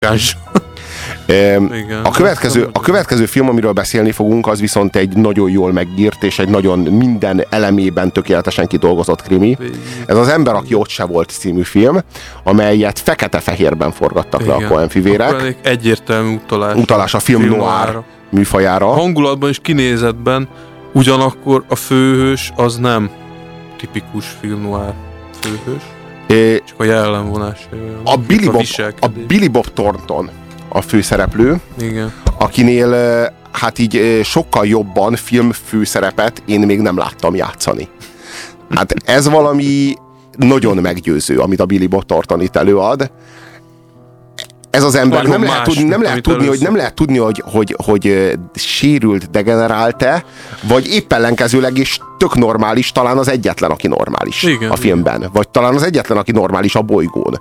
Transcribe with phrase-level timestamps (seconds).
[1.26, 6.22] Igen, a, következő, a következő film, amiről beszélni fogunk, az viszont egy nagyon jól megírt,
[6.22, 9.56] és egy nagyon minden elemében tökéletesen kidolgozott krimi.
[10.06, 11.98] Ez az Ember, aki ott se volt című film,
[12.42, 14.58] amelyet fekete-fehérben forgattak Igen.
[14.58, 15.56] le a Coen fivérek.
[15.62, 16.74] Egyértelmű utalás.
[16.76, 17.98] Utalás a film, film noir
[18.30, 18.90] műfajára.
[18.90, 20.48] A hangulatban és kinézetben
[20.92, 23.10] ugyanakkor a főhős az nem
[23.76, 24.92] tipikus film noir
[25.40, 25.82] főhős.
[26.30, 27.68] É, csak a jellemvonás.
[28.04, 28.64] A Billy, a, Bob,
[29.00, 30.30] a Billy Bob Thornton
[30.68, 32.12] a főszereplő, Igen.
[32.38, 32.92] akinél
[33.52, 37.88] hát így sokkal jobban film főszerepet én még nem láttam játszani.
[38.70, 39.94] Hát ez valami
[40.36, 43.10] nagyon meggyőző, amit a Billy Bob Thornton itt előad
[44.70, 47.76] ez az ember nem lehet, tudni, nem, lehet tudni, hogy, nem lehet tudni, hogy, hogy,
[47.84, 50.24] hogy sérült, degenerált-e,
[50.62, 55.16] vagy épp ellenkezőleg is tök normális, talán az egyetlen, aki normális igen, a filmben.
[55.16, 55.30] Igen.
[55.32, 57.40] Vagy talán az egyetlen, aki normális a bolygón.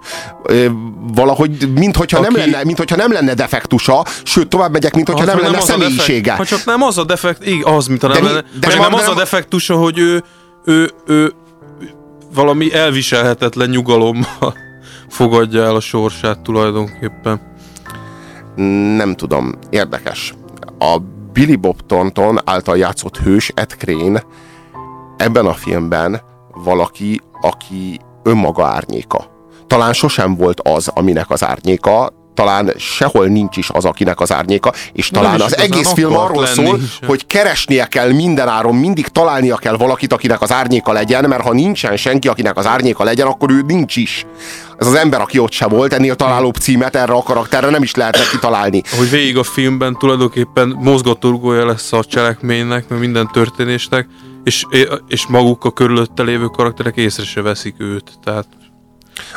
[1.14, 2.28] Valahogy, minthogyha, aki...
[2.34, 6.34] nem lenne, minthogyha nem lenne defektusa, sőt, tovább megyek, minthogyha nem lenne nem személyisége.
[6.34, 8.44] Ha csak nem az a defekt, igen, az, mint a nem de lenne.
[8.60, 10.24] De nem, nem, az a defektusa, hogy ő,
[10.66, 11.34] ő, ő
[12.34, 14.68] valami elviselhetetlen nyugalommal
[15.10, 17.42] fogadja el a sorsát tulajdonképpen.
[18.96, 20.34] Nem tudom, érdekes.
[20.80, 20.98] A
[21.34, 24.24] Billy Bob Thornton által játszott hős Ed Crane
[25.18, 26.22] ebben a filmben
[26.64, 29.26] valaki, aki önmaga árnyéka.
[29.68, 34.74] Talán sosem volt az, aminek az árnyéka, talán sehol nincs is az, akinek az árnyéka,
[34.94, 37.00] és talán Nem az egész film arról szól, is.
[37.06, 41.98] hogy keresnie kell mindenáron, mindig találnia kell valakit, akinek az árnyéka legyen, mert ha nincsen
[41.98, 44.26] senki, akinek az árnyéka legyen, akkor ő nincs is.
[44.78, 47.96] Ez az ember, aki ott se volt, ennél találóbb címet erre a karakterre nem is
[47.96, 48.82] lehet neki találni.
[48.98, 54.08] Hogy végig a filmben tulajdonképpen mozgatórugója lesz a cselekménynek, mert minden történésnek,
[54.44, 54.66] és,
[55.08, 58.12] és maguk a körülötte lévő karakterek észre se veszik őt.
[58.24, 58.46] Tehát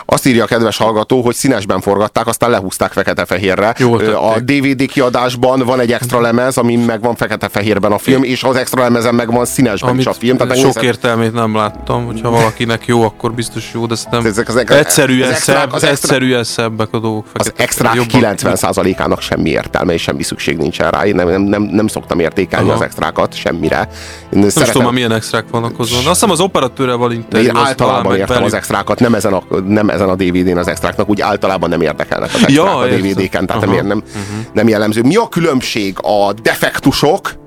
[0.06, 3.68] azt írja a kedves hallgató, hogy színesben forgatták, aztán lehúzták fekete-fehérre.
[4.14, 8.56] A DVD kiadásban van egy extra lemez, ami meg van fekete-fehérben a film, és az
[8.56, 10.36] extra lemezen meg van színesben Amit is a film.
[10.36, 10.82] Tehát sok nézem...
[10.82, 15.34] értelmét nem láttam, hogyha valakinek jó, akkor biztos jó, de szerintem ezek, ezek, egyszerűen, az
[15.34, 17.26] extra, szebb, az extra, egyszerűen szebbek a dolgok.
[17.32, 21.06] Az extrák 90%-ának semmi értelme, és semmi szükség nincsen rá.
[21.06, 22.76] Én nem, nem, nem, nem szoktam értékelni Aha.
[22.76, 23.88] az extrákat semmire.
[24.32, 24.74] Én nem szeretem...
[24.74, 25.98] tudom, milyen extrák vannak azon.
[25.98, 27.48] Azt hiszem az operatőrrel van interjú.
[27.48, 29.42] Én általában értem az extrákat, nem ezen a
[29.72, 33.46] nem ezen a DVD-n az extráknak, úgy általában nem érdekelnek az extrák ja, a DVD-ken,
[33.46, 34.46] tehát nem, nem, uh-huh.
[34.52, 35.02] nem jellemző.
[35.02, 37.40] Mi a különbség a defektusok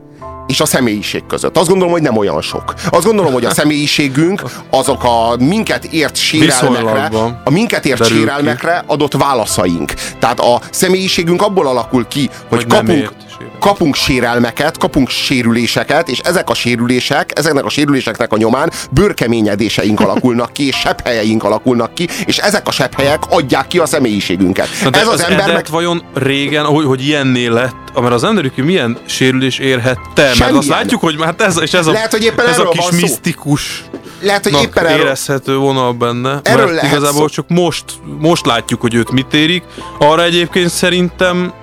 [0.47, 1.58] és a személyiség között.
[1.58, 2.74] Azt gondolom, hogy nem olyan sok.
[2.90, 7.09] Azt gondolom, hogy a személyiségünk azok a minket ért sérelmekre,
[7.44, 9.94] a minket ért sérelmekre adott válaszaink.
[10.19, 13.12] Tehát a személyiségünk abból alakul ki, hogy, hogy kapunk,
[13.60, 20.54] kapunk sérelmeket, kapunk sérüléseket, és ezek a sérülések, ezeknek a sérüléseknek a nyomán bőrkeményedéseink alakulnak
[20.54, 24.68] ki, és sebhelyeink alakulnak ki, és ezek a sebhelyek adják ki a személyiségünket.
[24.90, 25.66] de ez az, az ember meg...
[25.70, 30.32] vajon régen, hogy, hogy ilyenné lett, mert az emberük milyen sérülés érhette?
[30.40, 33.02] Mert azt látjuk, hogy hát ez, és ez a, Lehet, hogy éppen ez a kis
[33.02, 33.84] misztikus
[34.22, 35.00] lehet, hogy éppen erről...
[35.06, 36.40] érezhető vonal benne.
[36.44, 37.28] Erről mert igazából szó.
[37.28, 37.84] csak most,
[38.20, 39.64] most látjuk, hogy őt mit érik.
[40.00, 41.54] Arra egyébként szerintem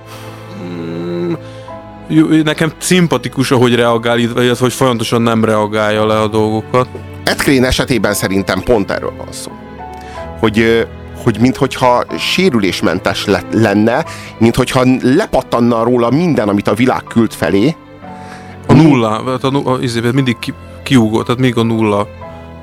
[2.45, 6.89] nekem szimpatikus, ahogy reagál, illetve hogy folyamatosan nem reagálja le a dolgokat.
[7.25, 9.53] Ed esetében szerintem pont erről van szó.
[10.41, 10.87] Hogy
[11.23, 14.05] hogy minthogyha sérülésmentes lenne,
[14.39, 17.77] minthogyha lepattanna róla minden, amit a világ küld felé.
[18.67, 20.53] A nulla, hát a, a, a, mindig ki,
[20.83, 22.09] kiugó, tehát még a nulla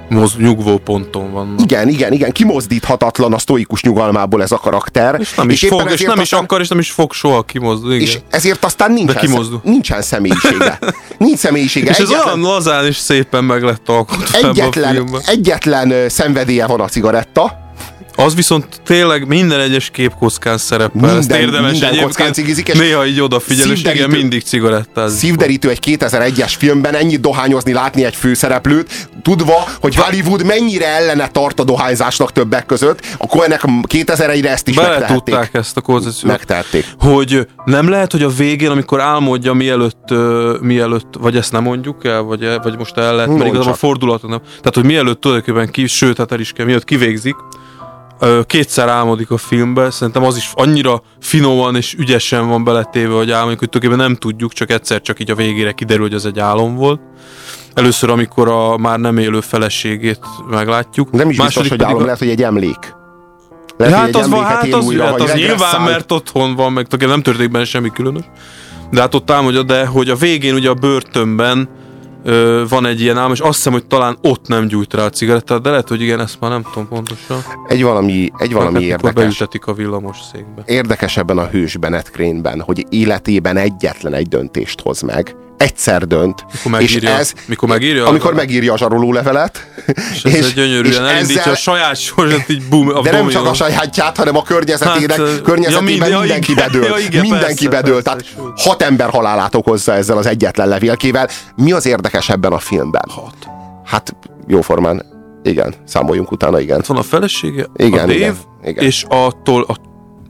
[0.10, 1.56] moz, nyugvó ponton van.
[1.64, 5.18] Igen, igen, igen, kimozdíthatatlan a sztoikus nyugalmából ez a karakter.
[5.20, 8.02] És nem is, és fog, és nem is akar, és nem is fog soha kimozdulni.
[8.02, 10.80] És ezért aztán nincsen, szem, nincsen személyisége.
[11.18, 11.90] Nincs személyisége.
[11.90, 16.88] És egyetlen, ez olyan lazán és szépen meg lett alkotva egyetlen, egyetlen szenvedélye van a
[16.88, 17.69] cigaretta,
[18.20, 21.02] az viszont tényleg minden egyes képkockán szerepel.
[21.02, 25.20] Minden, Ezt érdemes minden egyébként cigizik, és néha így odafigyel, és igen, mindig cigarettázik.
[25.20, 31.60] Szívderítő egy 2001-es filmben ennyit dohányozni, látni egy főszereplőt, tudva, hogy Hollywood mennyire ellene tart
[31.60, 35.24] a dohányzásnak többek között, akkor ennek 2001-re ezt is Bele megtehették.
[35.24, 36.32] tudták ezt a koncepciót.
[36.32, 36.86] Megtehették.
[37.00, 42.06] Hogy nem lehet, hogy a végén, amikor álmodja mielőtt, uh, mielőtt vagy ezt nem mondjuk
[42.06, 44.40] el, vagy, vagy most el lehet, mert igazából fordulatot nem.
[44.40, 47.36] Tehát, hogy mielőtt tulajdonképpen ki, sőt, hát el is kell, mielőtt kivégzik,
[48.46, 53.60] kétszer álmodik a filmbe, szerintem az is annyira finoman és ügyesen van beletéve, hogy álmodik,
[53.60, 56.76] hogy tulajdonképpen nem tudjuk, csak egyszer csak így a végére kiderül, hogy ez egy álom
[56.76, 57.02] volt.
[57.74, 60.20] Először, amikor a már nem élő feleségét
[60.50, 61.12] meglátjuk.
[61.12, 62.98] Nem is biztos, hogy álom, lehet, hogy egy emlék.
[63.78, 67.22] Lehet, hát az, van, hát az, újra, hát az nyilván, mert otthon van, meg nem
[67.22, 68.24] történik benne semmi különös.
[68.92, 71.70] De hát ott álmodja, de hogy a végén ugye a börtönben
[72.24, 75.10] ö, van egy ilyen álom, és azt hiszem, hogy talán ott nem gyújt rá a
[75.10, 77.38] cigarettát, de lehet, hogy igen, ezt már nem tudom pontosan.
[77.68, 79.14] Egy valami, egy valami érdekes.
[79.14, 80.64] beültetik a villamos székbe.
[80.66, 86.46] Érdekes ebben a hős Bennett Crane-ben, hogy életében egyetlen egy döntést hoz meg, egyszer dönt.
[86.52, 89.68] Mikor megírja, és ez, mikor megírja, amikor megírja a zsaroló levelet.
[90.14, 93.46] És, és ez gyönyörűen elindítja ezzel, a saját sorsát, így bum, a De nem csak
[93.46, 96.84] a sajátját, hanem a környezetének, hát, környezetében ja, mindenki ja, bedől.
[96.90, 98.04] Ja, igen, mindenki persze, bedől.
[98.04, 101.30] Persze, tehát persze, hat ember halálát okozza ezzel az egyetlen levélkével.
[101.56, 103.06] Mi az érdekes ebben a filmben?
[103.08, 103.36] Hat.
[103.86, 104.16] Hát
[104.48, 105.06] jóformán
[105.44, 106.76] igen, számoljunk utána, igen.
[106.76, 108.84] Hát van a felesége, igen, a Dave, igen, igen.
[108.84, 109.76] és a, tol, a,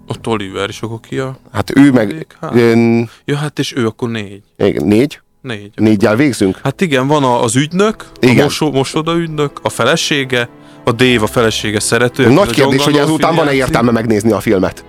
[0.09, 1.39] a Toliver, és akkor ki a...
[1.51, 2.27] Hát ő meg...
[2.53, 3.09] Ön...
[3.25, 4.41] Ja, hát és ő akkor négy.
[4.57, 5.19] Igen, négy?
[5.41, 5.71] Négy.
[5.75, 6.59] Négyel végzünk?
[6.63, 8.39] Hát igen, van az ügynök, igen.
[8.39, 10.50] a mosó, mosoda ügynök, a felesége,
[10.83, 12.29] a Dave a felesége szerető.
[12.29, 14.85] Nagy kérdés, hogy ezután van-e értelme megnézni a filmet?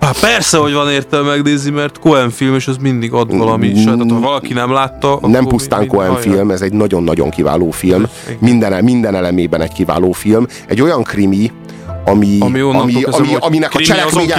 [0.00, 3.68] Hát persze, hogy van értelme megnézni, mert Cohen film, és az mindig ad valami.
[3.68, 5.18] Mm, tehát, ha valaki nem látta...
[5.22, 6.32] Nem pusztán Cohen hajjá.
[6.32, 8.06] film, ez egy nagyon-nagyon kiváló film.
[8.38, 10.46] Minden, minden elemében egy kiváló film.
[10.66, 11.52] Egy olyan krimi,
[12.06, 14.34] ami, ami, ami, ami aminek a cselekménye,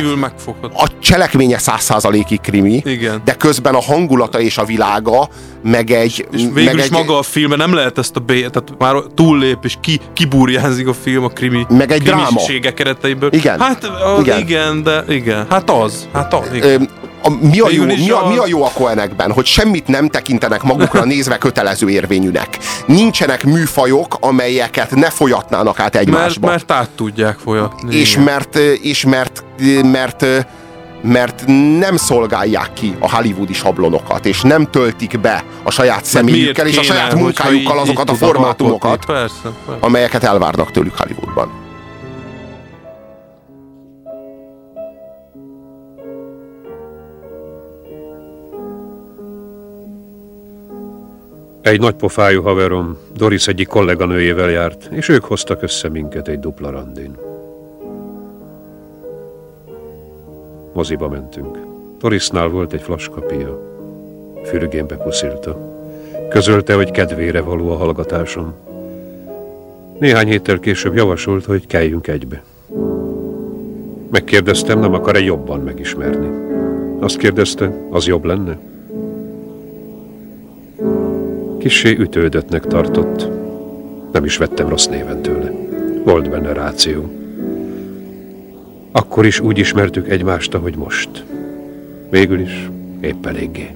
[0.73, 3.21] a cselekménye száz százalékig krimi, Igen.
[3.25, 5.29] de közben a hangulata és a világa,
[5.63, 6.27] meg egy...
[6.31, 8.95] És, végül meg is egy, maga a film, nem lehet ezt a B, tehát már
[9.15, 12.41] túllép, és ki, kiburjázik a film a krimi, meg egy dráma.
[12.75, 13.29] kereteiből.
[13.33, 13.59] Igen.
[13.59, 14.39] Hát igen.
[14.39, 15.45] igen, de igen.
[15.49, 16.07] Hát az.
[16.13, 16.81] Hát az, igen.
[16.81, 16.83] Ö,
[17.27, 19.31] a, mi, a jó, mi, a, mi a jó a Cohenekben?
[19.31, 22.57] Hogy semmit nem tekintenek magukra nézve kötelező érvényűnek.
[22.85, 26.47] Nincsenek műfajok, amelyeket ne folyatnának át egymásba.
[26.47, 27.95] Mert, mert át tudják folyatni.
[27.95, 29.43] És mert, és mert,
[29.91, 30.25] mert,
[31.01, 31.43] mert
[31.79, 36.83] nem szolgálják ki a hollywoodi sablonokat, és nem töltik be a saját személyükkel és a
[36.83, 39.79] saját munkájukkal azokat a formátumokat, persze, persze.
[39.79, 41.66] amelyeket elvárnak tőlük Hollywoodban.
[51.67, 56.69] Egy nagy pofájú haverom, Doris egyik kolléganőjével járt, és ők hoztak össze minket egy dupla
[56.69, 57.17] randin.
[60.73, 61.57] Moziba mentünk.
[61.99, 63.61] Dorisnál volt egy flaskapia.
[64.43, 65.57] Fürgénbe puszilta.
[66.29, 68.53] Közölte, hogy kedvére való a hallgatásom.
[69.99, 72.43] Néhány héttel később javasolt, hogy keljünk egybe.
[74.11, 76.27] Megkérdeztem, nem akar-e jobban megismerni.
[76.99, 78.57] Azt kérdezte, az jobb lenne?
[81.59, 83.27] Kissé ütődöttnek tartott.
[84.11, 85.51] Nem is vettem rossz néven tőle.
[86.03, 87.11] Volt benne ráció.
[88.91, 91.23] Akkor is úgy ismertük egymást, ahogy most.
[92.09, 92.69] Végül is
[93.01, 93.75] épp eléggé.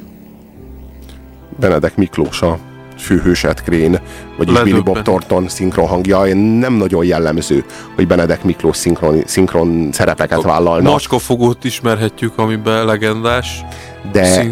[1.60, 2.60] Benedek Miklós a
[3.02, 4.00] főhőset Krén,
[4.38, 4.64] vagyis Ledöbben.
[4.64, 6.36] Billy Bob Thornton szinkron hangja.
[6.36, 7.66] Nem nagyon jellemző,
[7.96, 10.90] hogy Benedek Miklós szinkron, szinkron szerepeket vállalna.
[10.90, 13.64] Macskafogót ismerhetjük, amiben legendás
[14.12, 14.50] de,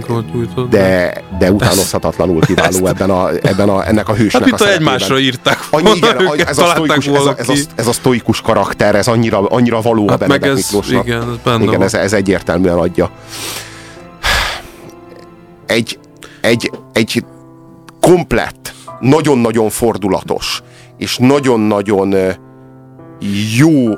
[0.69, 4.93] de, de utánozhatatlanul kiváló ebben a, ebben a, ennek a hősnek hát, a szerepében.
[4.93, 8.95] egymásra írták Annyi, igen, ez, a sztoikus, ez, a, ez, a, ez a sztoikus karakter,
[8.95, 11.05] ez annyira, annyira való hát a Benedek ez, Miklósnak.
[11.05, 13.11] Igen, ez, benne igen ez, ez egyértelműen adja.
[15.65, 15.99] Egy,
[16.41, 17.23] egy, egy
[18.09, 20.61] komplett, nagyon-nagyon fordulatos,
[20.97, 22.15] és nagyon-nagyon
[23.57, 23.93] jó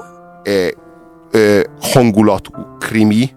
[1.81, 3.29] hangulatú krimi,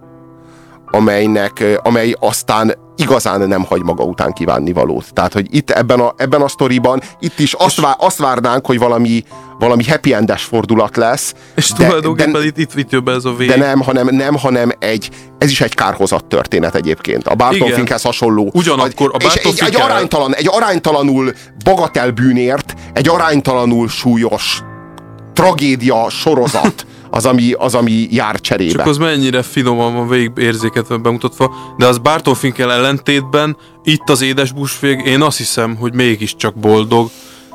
[0.91, 2.73] amelynek, amely aztán
[3.05, 5.13] igazán nem hagy maga után kívánni valót.
[5.13, 8.79] Tehát, hogy itt ebben a, ebben a sztoriban, itt is azt, vár, azt várnánk, hogy
[8.79, 9.23] valami,
[9.59, 11.33] valami happy endes fordulat lesz.
[11.55, 13.47] És de, tulajdonképpen de, itt, itt, itt jön be ez a vég.
[13.47, 17.27] De nem, hanem, nem, hanem egy, ez is egy kárhozat történet egyébként.
[17.27, 17.71] A Barton.
[17.71, 18.49] Finkhez hasonló.
[18.53, 24.61] Ugyanakkor a Barton egy, egy, aránytalan, egy aránytalanul bagatel bűnért, egy aránytalanul súlyos
[25.33, 28.71] tragédia sorozat az, ami, az, ami jár cserébe.
[28.71, 34.21] Csak az mennyire finoman van végig érzéket bemutatva, de az Barton Finkel ellentétben itt az
[34.21, 37.09] édes busvég, én azt hiszem, hogy mégiscsak boldog,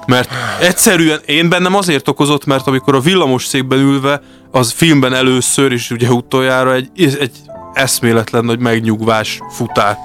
[0.07, 5.73] mert egyszerűen én bennem azért okozott, mert amikor a villamos székben ülve, az filmben először,
[5.73, 7.33] és ugye utoljára egy, egy
[7.75, 9.99] eszméletlen nagy megnyugvás futát.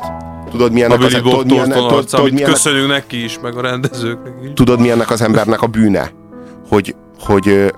[0.51, 4.49] Tudod, milyennek az, tudod, milyen, tudod, tudod, milyennek, köszönünk neki is, meg a rendezőknek is.
[4.53, 6.11] Tudod, milyennek az embernek a bűne?
[6.69, 7.73] Hogy, hogy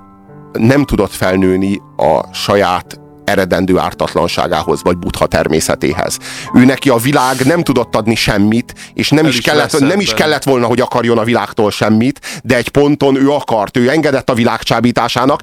[0.57, 6.17] nem tudott felnőni a saját eredendő ártatlanságához, vagy butha természetéhez.
[6.53, 10.43] Ő neki a világ nem tudott adni semmit, és nem, is, kellett, nem is kellett
[10.43, 14.59] volna, hogy akarjon a világtól semmit, de egy ponton ő akart, ő engedett a világ
[14.63, 15.41] csábításának,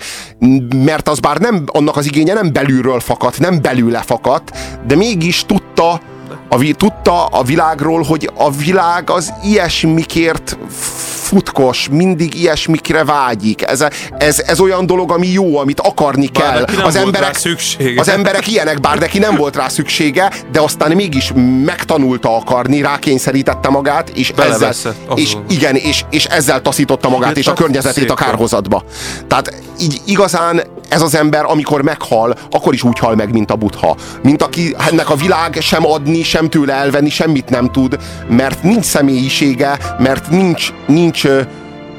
[0.84, 4.56] mert az bár nem, annak az igénye nem belülről fakadt, nem belőle fakadt,
[4.86, 6.00] de mégis tudta,
[6.48, 10.58] a, tudta a világról, hogy a világ az ilyesmikért
[11.24, 13.62] futkos, mindig ilyesmikre vágyik.
[13.62, 13.84] Ez,
[14.18, 16.84] ez, ez olyan dolog, ami jó, amit akarni bár kell.
[16.84, 18.00] Az, emberek, szüksége.
[18.00, 21.32] az emberek ilyenek, bár neki nem volt rá szüksége, de aztán mégis
[21.64, 24.72] megtanulta akarni, rákényszerítette magát, és ezzel,
[25.14, 28.84] és igen, és, és ezzel taszította magát, és a környezetét a kárhozatba.
[29.28, 30.62] Tehát így igazán
[30.94, 33.96] ez az ember, amikor meghal, akkor is úgy hal meg, mint a butha.
[34.22, 37.98] Mint aki ennek a világ sem adni, sem tőle elvenni, semmit nem tud,
[38.28, 41.26] mert nincs személyisége, mert nincs, nincs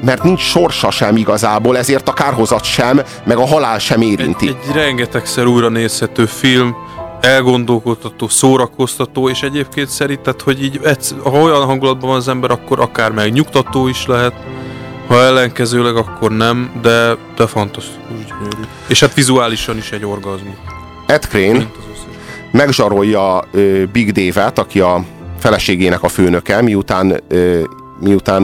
[0.00, 4.48] mert nincs sorsa sem igazából, ezért a kárhozat sem, meg a halál sem érinti.
[4.48, 6.74] Egy, egy rengetegszer újra nézhető film,
[7.20, 10.80] elgondolkodtató, szórakoztató, és egyébként szerinted, hogy így
[11.22, 14.34] ha olyan hangulatban van az ember, akkor akár megnyugtató is lehet,
[15.06, 18.15] ha ellenkezőleg, akkor nem, de, de fantasztikus
[18.86, 20.54] És hát vizuálisan is egy orgazmus.
[21.06, 21.66] Ed Crane
[22.50, 23.44] megzsarolja
[23.92, 25.04] Big Dave-et, aki a
[25.38, 27.20] feleségének a főnöke, miután,
[28.00, 28.42] miután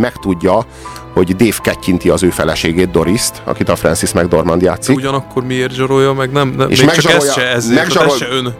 [0.00, 0.66] megtudja,
[1.12, 4.94] hogy Dave kettyinti az ő feleségét, Doriszt, akit a Francis McDormand játszik.
[4.94, 6.32] De ugyanakkor miért zsarolja meg?
[6.32, 8.54] Nem, nem és még megzsarolja, csak ez se, ez, megzsarol, ez se ön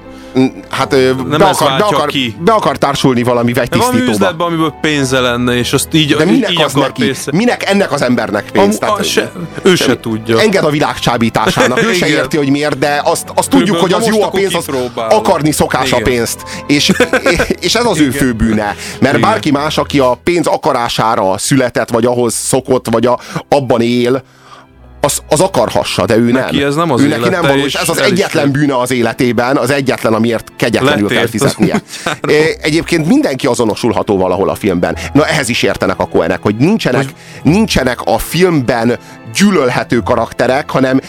[0.70, 2.36] hát nem be, akar, be, akar, ki.
[2.44, 3.92] be akar társulni valami vegytisztítóba.
[3.92, 7.02] Valami üzletben, amiből pénze lenne, és azt így, De minek így az akar neki?
[7.02, 7.30] Pénze.
[7.34, 8.78] Minek ennek az embernek pénz?
[8.80, 10.40] A, a se, ő se tudja.
[10.40, 11.82] Enged a világ csábításának.
[11.82, 14.66] ő se érti, hogy miért, de azt, azt tudjuk, hogy az jó a pénz, az
[14.94, 16.00] akarni szokás Igen.
[16.00, 16.42] a pénzt.
[16.66, 16.92] És,
[17.66, 18.08] és ez az Igen.
[18.08, 18.76] ő fő bűne.
[19.00, 19.30] Mert Igen.
[19.30, 24.22] bárki más, aki a pénz akarására született, vagy ahhoz szokott, vagy a, abban él,
[25.04, 26.66] az, az akarhassa, de ő neki nem.
[26.66, 29.70] Ez nem az ő neki nem való, és ez az egyetlen bűne az életében, az
[29.70, 31.82] egyetlen, amiért kegyetlenül kell fizetnie.
[32.60, 34.96] Egyébként mindenki azonosulható valahol a filmben.
[35.12, 37.08] Na ehhez is értenek a koenek, hogy nincsenek,
[37.42, 38.98] nincsenek a filmben
[39.34, 41.00] gyűlölhető karakterek, hanem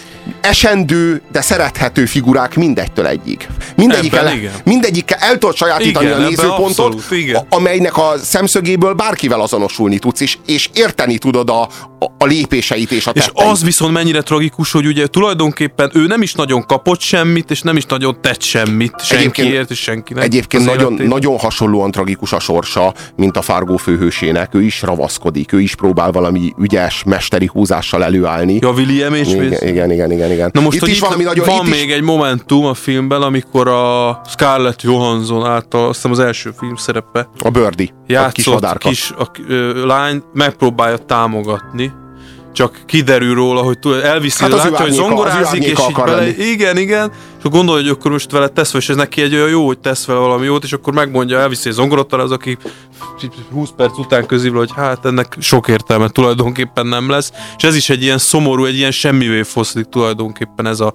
[0.46, 3.48] esendő, de szerethető figurák mindegytől egyig.
[3.76, 4.34] Mindegyikkel,
[4.64, 7.46] mindegyikkel el tudod sajátítani igen, a nézőpontot, abszolút, igen.
[7.50, 11.62] amelynek a szemszögéből bárkivel azonosulni tudsz, és, és érteni tudod a,
[12.00, 13.38] a, a lépéseit és a tetteit.
[13.38, 17.62] És az viszont mennyire tragikus, hogy ugye tulajdonképpen ő nem is nagyon kapott semmit, és
[17.62, 20.24] nem is nagyon tett semmit senkiért, és senkinek.
[20.24, 24.54] Egyébként nagyon, nagyon hasonlóan tragikus a sorsa, mint a Fargó főhősének.
[24.54, 28.58] Ő is ravaszkodik, ő is próbál valami ügyes, mesteri húzással előállni.
[28.62, 30.35] Ja, William és igen, igen, igen, igen, igen.
[30.54, 31.94] Na most itt is valami nagyon, van még is...
[31.94, 37.28] egy momentum a filmben, amikor a Scarlett Johansson által, azt hiszem az első film szerepe.
[37.40, 38.90] A Birdie, játszott, a kis madárka.
[38.90, 41.92] Kis, a, ö, lány megpróbálja támogatni,
[42.56, 47.12] csak kiderül róla, hogy elviszi, hát látja, hogy zongorázik, és így bele, igen, igen,
[47.44, 50.06] és gondolja, hogy akkor most vele tesz és ez neki egy olyan jó, hogy tesz
[50.06, 52.58] vele valami jót, és akkor megmondja, elviszi egy zongorottal, az, aki
[53.52, 57.90] 20 perc után közül, hogy hát ennek sok értelme tulajdonképpen nem lesz, és ez is
[57.90, 60.94] egy ilyen szomorú, egy ilyen semmivé foszlik tulajdonképpen ez a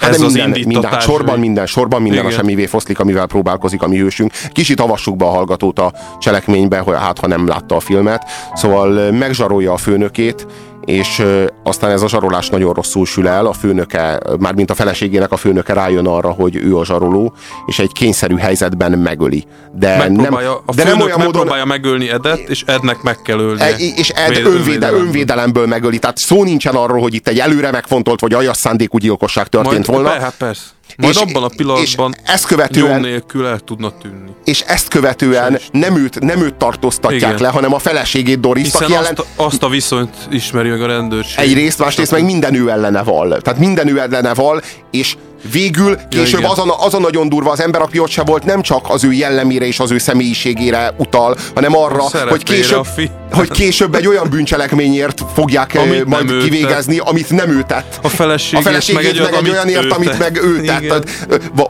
[0.00, 2.32] Hát ez minden, az minden, sorban minden, sorban minden Igen.
[2.32, 4.32] a semmivé foszlik, amivel próbálkozik a mi hősünk.
[4.52, 8.24] Kicsit avassuk be a hallgatót a cselekménybe, hogy hát ha nem látta a filmet.
[8.54, 10.46] Szóval megzsarolja a főnökét,
[10.84, 11.22] és
[11.62, 15.72] aztán ez a zsarolás nagyon rosszul sül el, a főnöke, mármint a feleségének a főnöke
[15.72, 17.34] rájön arra, hogy ő a zsaroló,
[17.66, 19.44] és egy kényszerű helyzetben megöli.
[19.72, 21.50] De nem, a de nem olyan módon...
[21.66, 23.60] megölni Edet, és Ednek meg kell ölni.
[23.60, 25.98] E, és Ed önvéde, önvédelemből megöli.
[25.98, 30.02] Tehát szó nincsen arról, hogy itt egy előre megfontolt, vagy aljas szándékú gyilkosság történt Majd,
[30.02, 30.20] volna.
[30.20, 30.64] Hát persze.
[30.96, 34.30] Majd és, abban a pillanatban ezt követően, nélkül el tudna tűnni.
[34.44, 37.42] És ezt követően nem őt, nem őt tartóztatják Igen.
[37.42, 39.12] le, hanem a feleségét Doris, aki ellen...
[39.16, 41.38] azt, azt a viszonyt ismeri meg a rendőrség.
[41.38, 43.40] Egyrészt, másrészt meg minden ő ellene val.
[43.40, 45.16] Tehát minden ő ellene val, és
[45.52, 48.44] végül később ja, az, a, az a nagyon durva, az ember, aki ott se volt,
[48.44, 52.86] nem csak az ő jellemére és az ő személyiségére utal, hanem arra, hogy később,
[53.30, 57.08] hogy később egy olyan bűncselekményért fogják amit majd kivégezni, tett.
[57.08, 57.98] amit nem ő tett.
[58.02, 60.80] A feleségét, a feleségét meg, meg egy, egy ért, amit meg ő tett.
[60.80, 61.10] Tehát,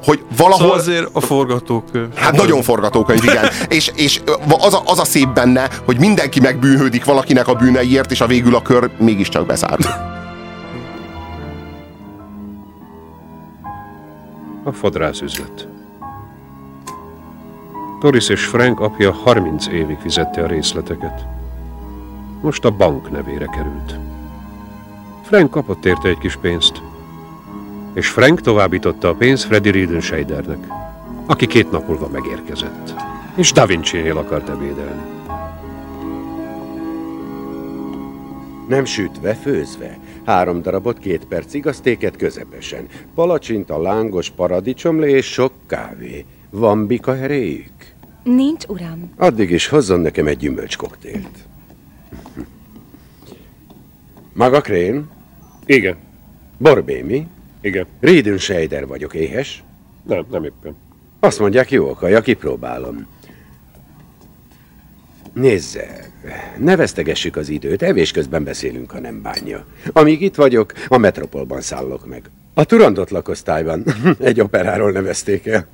[0.04, 0.58] hogy valahol...
[0.58, 2.06] Szóval azért a forgatókönyv.
[2.14, 3.50] Hát nagyon forgatókönyv, igen.
[3.68, 4.20] és és
[4.58, 8.54] az, a, az a szép benne, hogy mindenki megbűnhődik valakinek a bűneiért, és a végül
[8.54, 10.13] a kör mégiscsak bezárt.
[14.66, 15.68] A fodrászüzlet.
[18.00, 21.26] Doris és Frank apja 30 évig fizette a részleteket.
[22.42, 23.98] Most a bank nevére került.
[25.22, 26.82] Frank kapott érte egy kis pénzt,
[27.92, 30.66] és Frank továbbította a pénzt Freddy Riedenscheidernek,
[31.26, 32.94] aki két nap múlva megérkezett,
[33.34, 35.02] és Da Vinci-nél akart ebédelni.
[38.68, 39.98] Nem sütve, főzve.
[40.24, 42.86] Három darabot két percig, a sztéket közepesen.
[43.14, 46.24] Palacsinta, lángos paradicsomlé és sok kávé.
[46.50, 47.92] Van bika heréjük?
[48.22, 49.10] Nincs, uram.
[49.16, 51.38] Addig is hozzon nekem egy gyümölcskoktélt.
[54.32, 55.10] Maga Krén?
[55.66, 55.96] Igen.
[56.58, 57.26] Borbémi?
[57.60, 57.86] Igen.
[58.00, 59.64] Riedenscheider vagyok, éhes?
[60.02, 60.76] Nem, nem éppen.
[61.20, 63.06] Azt mondják, jó okaja, kipróbálom.
[65.32, 66.12] Nézze,
[66.58, 69.66] ne vesztegessük az időt, evés közben beszélünk, ha nem bánja.
[69.92, 72.22] Amíg itt vagyok, a metropolban szállok meg.
[72.54, 73.84] A Turandot lakosztályban.
[74.18, 75.66] Egy operáról nevezték el.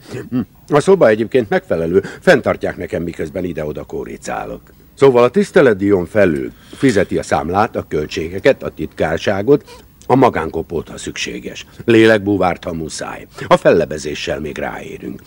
[0.68, 4.60] A szoba egyébként megfelelő, fenntartják nekem, miközben ide-oda kóricálok.
[4.94, 11.66] Szóval a tiszteletdíjon felül fizeti a számlát, a költségeket, a titkárságot, a magánkopót, ha szükséges.
[11.84, 13.26] Lélekbúvárt, ha muszáj.
[13.46, 15.22] A fellebezéssel még ráérünk.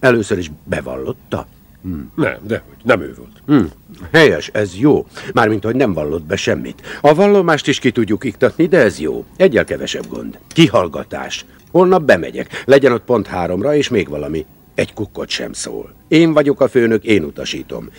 [0.00, 1.46] Először is bevallotta?
[1.84, 2.12] Hmm.
[2.14, 3.42] Nem, de nem ő volt.
[3.46, 3.70] Hmm.
[4.12, 5.06] Helyes, ez jó.
[5.32, 6.82] Mármint, hogy nem vallott be semmit.
[7.00, 9.24] A vallomást is ki tudjuk iktatni, de ez jó.
[9.36, 10.38] Egyel kevesebb gond.
[10.48, 11.44] Kihallgatás.
[11.70, 12.62] Holnap bemegyek.
[12.64, 14.46] Legyen ott pont háromra, és még valami.
[14.74, 15.94] Egy kukkot sem szól.
[16.08, 17.90] Én vagyok a főnök, én utasítom.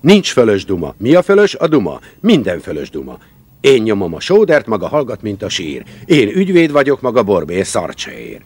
[0.00, 0.94] Nincs fölös duma.
[0.96, 1.54] Mi a fölös?
[1.54, 2.00] A duma.
[2.20, 3.18] Minden fölös duma.
[3.60, 5.84] Én nyomom a sódert, maga hallgat, mint a sír.
[6.04, 8.40] Én ügyvéd vagyok, maga borbé, szart se ér.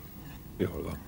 [0.58, 0.98] Jól van.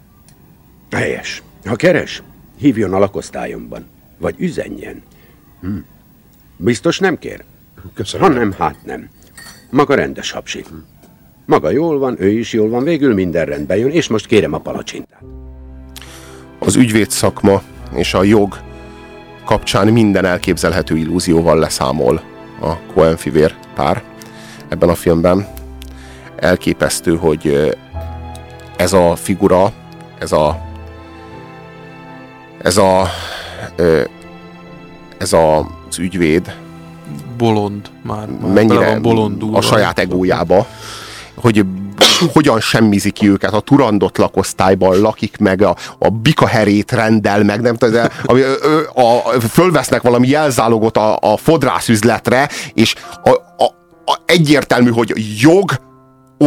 [1.01, 1.43] Helyes.
[1.65, 2.23] Ha keres,
[2.59, 3.85] hívjon a lakosztályomban.
[4.19, 5.03] Vagy üzenjen.
[5.61, 5.77] Hm.
[6.57, 7.45] Biztos nem kér?
[7.95, 8.33] Köszönöm.
[8.33, 9.09] Ha nem, hát nem.
[9.71, 10.65] Maga rendes hapsi.
[11.47, 14.59] Maga jól van, ő is jól van, végül minden rendbe jön, és most kérem a
[14.59, 15.23] palacsintát.
[16.59, 17.63] Az ügyvéd szakma
[17.95, 18.59] és a jog
[19.45, 22.23] kapcsán minden elképzelhető illúzióval leszámol
[22.61, 24.03] a Cohen fivér pár
[24.69, 25.47] ebben a filmben.
[26.37, 27.75] Elképesztő, hogy
[28.77, 29.73] ez a figura,
[30.19, 30.63] ez a
[32.65, 33.09] ez a
[35.19, 36.55] ez a, az ügyvéd.
[37.37, 40.67] Bolond már, már mennyire bolondul a saját egójába,
[41.35, 41.65] hogy
[42.33, 47.77] hogyan semmizi ki őket, a turandot lakosztályban lakik meg, a, a bikaherét rendel meg, nem
[47.77, 53.65] tudom, de, a, a, a, fölvesznek valami jelzálogot a, a fodrászüzletre, és a, a,
[54.05, 55.71] a, egyértelmű, hogy jog,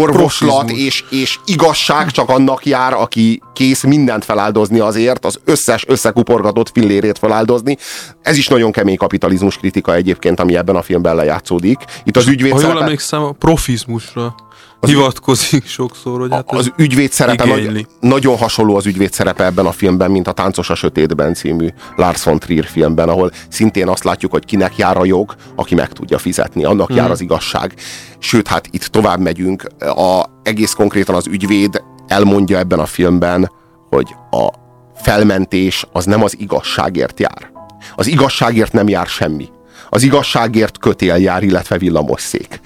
[0.02, 6.70] orvoslat és, és igazság csak annak jár, aki kész mindent feláldozni azért, az összes összekuporgatott
[6.74, 7.78] fillérét feláldozni.
[8.22, 11.80] Ez is nagyon kemény kapitalizmus kritika egyébként, ami ebben a filmben lejátszódik.
[12.04, 14.36] Itt az ügyvéd Ha jól emlékszem, a profizmusra
[14.80, 19.66] az hivatkozik sokszor, hogy hát az ügyvéd szerepe nagy, nagyon hasonló az ügyvéd szerepe ebben
[19.66, 24.04] a filmben, mint a Táncos a Sötétben című Lars von Trier filmben, ahol szintén azt
[24.04, 26.96] látjuk, hogy kinek jár a jog, aki meg tudja fizetni, annak hmm.
[26.96, 27.74] jár az igazság.
[28.20, 33.52] Sőt, hát itt tovább megyünk, a, egész konkrétan az ügyvéd elmondja ebben a filmben,
[33.90, 34.48] hogy a
[34.96, 37.52] felmentés az nem az igazságért jár.
[37.96, 39.50] Az igazságért nem jár semmi.
[39.90, 42.62] Az igazságért kötél jár, illetve villamosszék.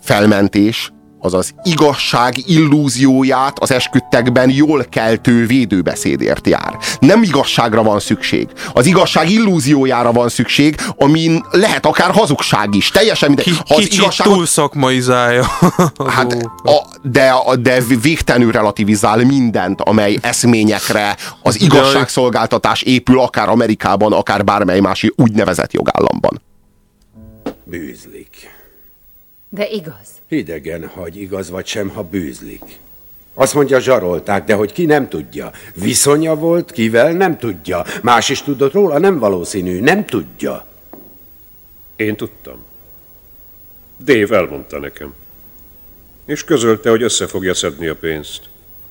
[0.00, 6.78] Felmentés az az igazság illúzióját az esküdtekben jól keltő védőbeszédért jár.
[7.00, 8.48] Nem igazságra van szükség.
[8.72, 12.90] Az igazság illúziójára van szükség, amin lehet akár hazugság is.
[12.90, 13.56] Teljesen mindegy.
[13.56, 14.34] Ha az Kicsit igazságot...
[14.34, 15.46] túl szakmaizája.
[16.08, 16.32] Hát,
[16.64, 24.80] a, de, de végtelenül relativizál mindent, amely eszményekre az igazságszolgáltatás épül, akár Amerikában, akár bármely
[24.80, 26.40] más úgynevezett jogállamban.
[27.64, 28.17] Bűzlik.
[29.48, 30.08] De igaz.
[30.28, 32.62] Hidegen hagy, igaz vagy sem, ha bűzlik.
[33.34, 35.50] Azt mondja, zsarolták, de hogy ki nem tudja.
[35.74, 37.84] Viszonya volt, kivel nem tudja.
[38.02, 40.66] Más is tudott róla, nem valószínű, nem tudja.
[41.96, 42.64] Én tudtam.
[44.04, 45.14] Dave elmondta nekem.
[46.26, 48.40] És közölte, hogy össze fogja szedni a pénzt.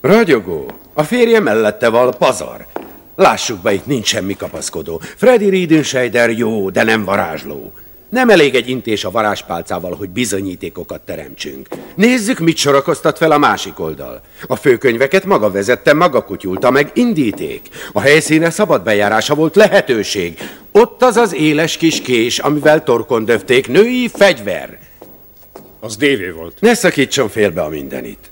[0.01, 2.67] Ragyogó, a férje mellette val pazar.
[3.15, 5.01] Lássuk be, itt nincs semmi kapaszkodó.
[5.15, 7.73] Freddy Riedenscheider jó, de nem varázsló.
[8.09, 11.67] Nem elég egy intés a varázspálcával, hogy bizonyítékokat teremtsünk.
[11.95, 14.21] Nézzük, mit sorakoztat fel a másik oldal.
[14.47, 17.69] A főkönyveket maga vezette, maga kutyulta meg indíték.
[17.93, 20.39] A helyszíne szabad bejárása volt lehetőség.
[20.71, 24.79] Ott az az éles kis kés, amivel torkon döfték, női fegyver.
[25.79, 26.57] Az dévé volt.
[26.59, 28.31] Ne szakítson félbe a mindenit.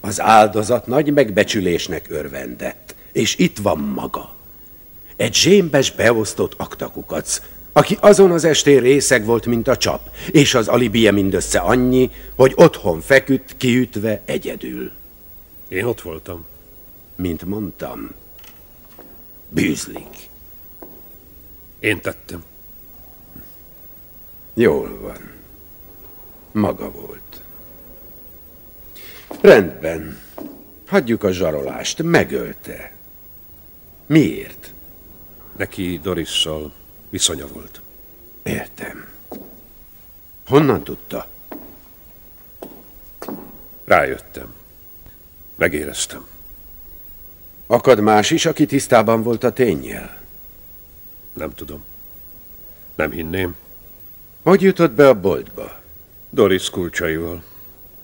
[0.00, 2.94] Az áldozat nagy megbecsülésnek örvendett.
[3.12, 4.34] És itt van maga.
[5.16, 7.40] Egy zsémbes beosztott aktakukac,
[7.72, 12.52] aki azon az estén részeg volt, mint a csap, és az alibije mindössze annyi, hogy
[12.56, 14.90] otthon feküdt, kiütve egyedül.
[15.68, 16.44] Én ott voltam.
[17.16, 18.10] Mint mondtam,
[19.48, 20.28] bűzlik.
[21.80, 22.42] Én tettem.
[24.54, 25.30] Jól van.
[26.52, 27.40] Maga volt.
[29.40, 30.18] Rendben.
[30.86, 32.02] Hagyjuk a zsarolást.
[32.02, 32.94] Megölte.
[34.06, 34.72] Miért?
[35.56, 36.72] Neki Dorisszal
[37.12, 37.80] viszonya volt.
[38.42, 39.08] Értem.
[40.46, 41.26] Honnan tudta?
[43.84, 44.54] Rájöttem.
[45.54, 46.26] Megéreztem.
[47.66, 50.20] Akad más is, aki tisztában volt a tényjel?
[51.32, 51.84] Nem tudom.
[52.94, 53.56] Nem hinném.
[54.42, 55.80] Hogy jutott be a boltba?
[56.30, 57.42] Doris kulcsaival.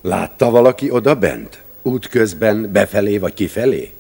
[0.01, 1.62] Látta valaki oda bent?
[1.83, 3.92] Útközben, befelé vagy kifelé?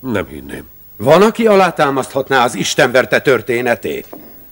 [0.00, 0.72] Nem hinném.
[0.96, 4.06] Van, aki alátámaszthatná az Istenverte történetét?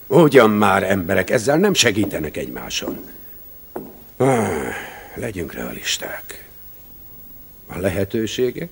[0.07, 2.97] Ugyan már emberek ezzel nem segítenek egymáson.
[4.17, 4.47] Ah,
[5.15, 6.47] legyünk realisták.
[7.67, 8.69] A lehetőségek?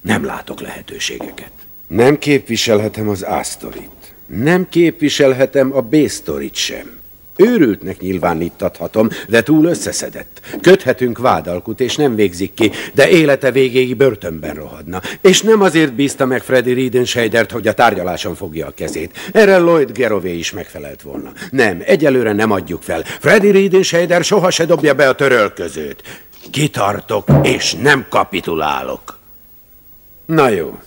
[0.00, 1.52] Nem látok lehetőségeket.
[1.86, 4.14] Nem képviselhetem az A-sztorit.
[4.26, 6.99] Nem képviselhetem a B-sztorit sem.
[7.40, 10.40] Őrültnek nyilváníthathatom, de túl összeszedett.
[10.60, 15.00] Köthetünk vádalkut, és nem végzik ki, de élete végéig börtönben rohadna.
[15.20, 19.18] És nem azért bízta meg Freddy Riedenscheidert, hogy a tárgyaláson fogja a kezét.
[19.32, 21.32] Erre Lloyd Gerové is megfelelt volna.
[21.50, 23.02] Nem, egyelőre nem adjuk fel.
[23.04, 26.02] Freddy Riedenscheider soha se dobja be a törölközőt.
[26.50, 29.18] Kitartok, és nem kapitulálok.
[30.26, 30.78] Na jó,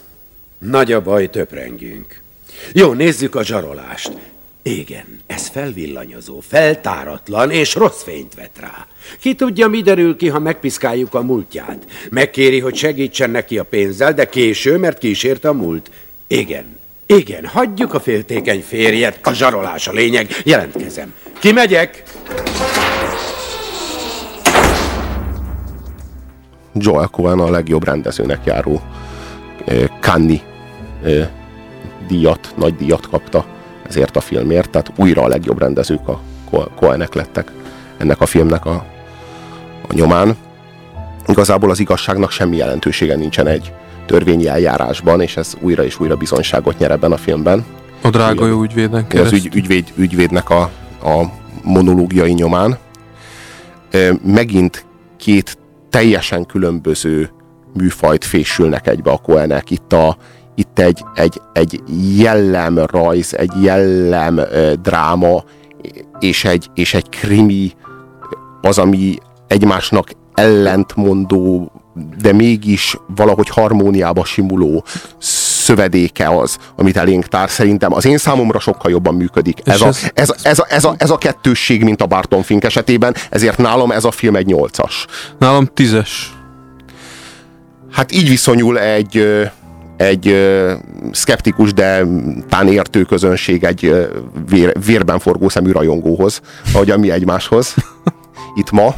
[0.60, 2.22] nagy a baj, töprengünk.
[2.74, 4.12] Jó, nézzük a zsarolást.
[4.66, 8.88] Igen, ez felvillanyozó, feltáratlan és rossz fényt vet rá.
[9.20, 11.86] Ki tudja, mi derül ki, ha megpiszkáljuk a múltját.
[12.10, 15.92] Megkéri, hogy segítsen neki a pénzzel, de késő, mert kísért a múlt.
[16.28, 21.14] Igen, igen, hagyjuk a féltékeny férjet, a zsarolás a lényeg, jelentkezem.
[21.40, 22.04] Kimegyek!
[26.74, 28.82] Joel Cohen a legjobb rendezőnek járó
[30.00, 30.42] Kanni
[32.08, 33.46] díjat, nagy díjat kapta
[33.88, 36.22] ezért a filmért, tehát újra a legjobb rendezők a
[36.76, 37.52] Coenek lettek
[37.98, 38.86] ennek a filmnek a,
[39.88, 40.36] a nyomán.
[41.28, 43.74] Igazából az igazságnak semmi jelentősége nincsen egy
[44.06, 47.66] törvényi eljárásban, és ez újra és újra bizonyságot nyer ebben a filmben.
[48.02, 50.62] A drága jó ügyvédnek Az ügy, ügyvéd, ügyvédnek a,
[51.04, 51.24] a
[51.64, 52.78] monológiai nyomán.
[54.24, 54.86] Megint
[55.18, 55.58] két
[55.90, 57.30] teljesen különböző
[57.74, 59.72] műfajt fésülnek egybe a Coenek.
[59.72, 60.18] Itt, a,
[60.56, 61.82] itt egy, egy, egy
[62.18, 64.42] jellemrajz, egy jellem
[64.82, 65.44] dráma,
[66.20, 67.72] és egy, és egy krimi
[68.62, 71.72] az, ami egymásnak ellentmondó,
[72.22, 74.84] de mégis valahogy harmóniába simuló
[75.18, 77.50] szövedéke az, amit elénk tár.
[77.50, 79.60] Szerintem az én számomra sokkal jobban működik.
[79.64, 82.64] Ez a, ez, ez, ez, a, ez, a, ez a kettősség, mint a Barton Fink
[82.64, 85.06] esetében, ezért nálam ez a film egy nyolcas.
[85.40, 86.34] Nálam tízes
[87.94, 89.28] hát így viszonyul egy,
[89.98, 90.36] egy
[91.12, 92.06] szkeptikus, de
[92.50, 94.10] tán értő közönség egy
[94.50, 96.42] vér, vérben forgó szemű rajongóhoz,
[96.74, 97.76] ahogy a mi egymáshoz.
[98.56, 98.96] Itt ma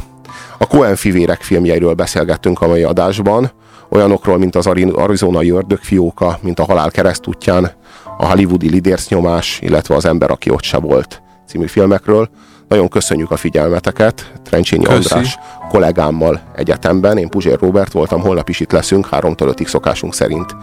[0.58, 3.50] a Coen fivérek filmjeiről beszélgettünk a mai adásban,
[3.88, 7.70] olyanokról, mint az Arizonai ördögfióka, mint a Halál keresztútján,
[8.18, 12.28] a hollywoodi lidércnyomás, illetve az Ember, aki ott se volt című filmekről.
[12.68, 14.32] Nagyon köszönjük a figyelmeteket.
[14.44, 15.14] Trencsényi Köszi.
[15.14, 20.56] András kollégámmal egyetemben, én Puzsér Robert voltam, holnap is itt leszünk, 3-tól 5 szokásunk szerint.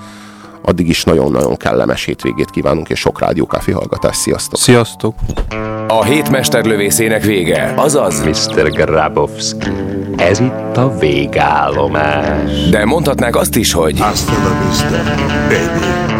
[0.65, 4.15] Addig is nagyon-nagyon kellemes hétvégét kívánunk, és sok rádiókáfi hallgatás.
[4.15, 4.59] Sziasztok!
[4.59, 5.15] Sziasztok!
[5.87, 8.71] A hétmesterlövészének vége, azaz Mr.
[8.71, 9.71] Grabowski.
[10.15, 12.69] Ez itt a végállomás.
[12.69, 15.03] De mondhatnák azt is, hogy Hasta la vista,
[15.47, 16.12] baby.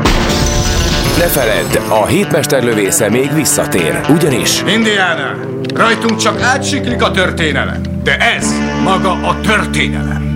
[1.18, 4.62] Ne feledd, a hétmester lövésze még visszatér, ugyanis...
[4.68, 5.36] Indiana,
[5.76, 10.33] rajtunk csak átsiklik a történelem, de ez maga a történelem.